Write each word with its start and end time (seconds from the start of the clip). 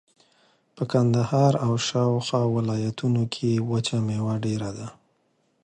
په 0.75 0.83
کندهار 0.91 1.53
او 1.65 1.71
شاوخوا 1.87 2.41
ولایتونو 2.55 3.21
کښې 3.33 3.51
وچه 3.71 3.97
مېوه 4.07 4.35
ډېره 4.45 4.69
ده. 4.77 4.87